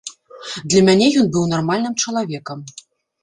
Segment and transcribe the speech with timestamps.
[0.73, 2.65] Для мяне ён быў нармальным чалавекам.